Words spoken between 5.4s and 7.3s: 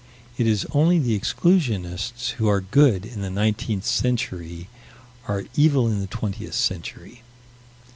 evil in the twentieth century.